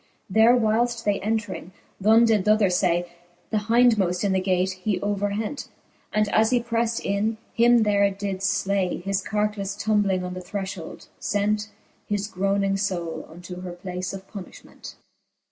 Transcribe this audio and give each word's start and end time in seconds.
There 0.31 0.55
whileft 0.55 1.03
they 1.03 1.19
entring, 1.21 1.73
th'one 2.01 2.25
did 2.25 2.43
th'other 2.43 2.69
ftay. 2.69 3.07
The 3.51 3.57
hindmoft 3.69 4.23
in 4.23 4.31
the 4.31 4.39
gate 4.41 4.71
he 4.71 4.99
overhent. 4.99 5.67
And 6.11 6.27
as 6.29 6.49
he 6.49 6.59
prefled 6.59 7.05
in, 7.05 7.37
him 7.53 7.83
there 7.83 8.09
did 8.09 8.41
flay: 8.41 9.03
His 9.05 9.21
carcafle 9.21 9.77
tumbling 9.79 10.23
on 10.23 10.33
the 10.33 10.41
threfliold 10.41 11.05
fent 11.21 11.67
His 12.07 12.25
groning 12.27 12.77
fbule 12.77 13.29
unto 13.29 13.61
her 13.61 13.73
place 13.73 14.11
of 14.11 14.27
punifliment. 14.27 14.95